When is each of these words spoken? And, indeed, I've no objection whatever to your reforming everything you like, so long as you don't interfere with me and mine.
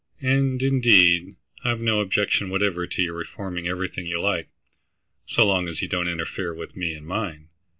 And, 0.23 0.63
indeed, 0.63 1.35
I've 1.63 1.79
no 1.79 1.99
objection 1.99 2.49
whatever 2.49 2.87
to 2.87 3.03
your 3.03 3.13
reforming 3.13 3.67
everything 3.67 4.07
you 4.07 4.19
like, 4.19 4.47
so 5.27 5.45
long 5.45 5.67
as 5.67 5.83
you 5.83 5.87
don't 5.87 6.07
interfere 6.07 6.55
with 6.55 6.75
me 6.75 6.95
and 6.95 7.05
mine. 7.05 7.49